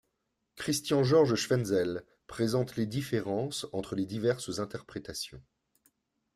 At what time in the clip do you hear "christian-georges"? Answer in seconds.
0.55-1.35